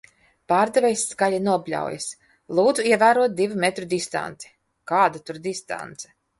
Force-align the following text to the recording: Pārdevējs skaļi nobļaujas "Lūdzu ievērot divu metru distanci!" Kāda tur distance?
Pārdevējs 0.51 1.03
skaļi 1.11 1.41
nobļaujas 1.47 2.07
"Lūdzu 2.61 2.87
ievērot 2.93 3.37
divu 3.43 3.61
metru 3.67 3.89
distanci!" 3.95 4.53
Kāda 4.93 5.27
tur 5.29 5.45
distance? 5.49 6.15